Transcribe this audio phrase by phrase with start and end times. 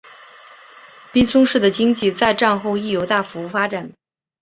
[1.13, 3.91] 滨松市的经济在战后亦有大幅发展。